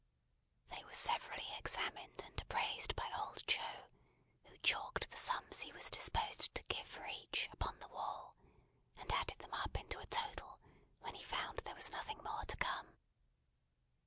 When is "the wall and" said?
7.77-9.11